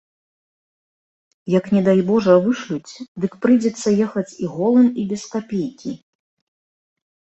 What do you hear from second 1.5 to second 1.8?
Як